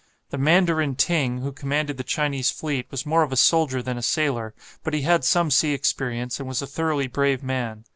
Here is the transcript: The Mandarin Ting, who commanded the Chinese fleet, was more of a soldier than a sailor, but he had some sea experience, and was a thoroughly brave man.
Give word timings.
The 0.31 0.39
Mandarin 0.39 0.95
Ting, 0.95 1.41
who 1.43 1.51
commanded 1.51 1.97
the 1.97 2.03
Chinese 2.03 2.49
fleet, 2.49 2.87
was 2.89 3.05
more 3.05 3.21
of 3.21 3.31
a 3.31 3.35
soldier 3.37 3.83
than 3.83 3.99
a 3.99 4.01
sailor, 4.01 4.55
but 4.83 4.95
he 4.95 5.03
had 5.03 5.23
some 5.23 5.51
sea 5.51 5.75
experience, 5.75 6.39
and 6.39 6.47
was 6.49 6.59
a 6.63 6.65
thoroughly 6.65 7.05
brave 7.05 7.43
man. 7.43 7.85